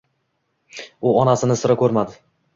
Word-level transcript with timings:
U 1.11 1.13
onasini 1.25 1.59
sira 1.61 1.79
ko‘rmadi. 1.85 2.19